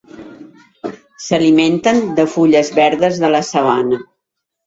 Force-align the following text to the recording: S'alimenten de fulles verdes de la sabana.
S'alimenten 1.25 2.01
de 2.19 2.25
fulles 2.37 2.73
verdes 2.79 3.23
de 3.25 3.31
la 3.35 3.43
sabana. 3.51 4.01